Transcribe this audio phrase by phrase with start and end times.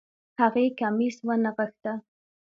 [0.39, 1.93] هغې کميس ونغښتۀ